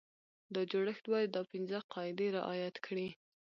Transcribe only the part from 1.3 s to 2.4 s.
دا پنځه قاعدې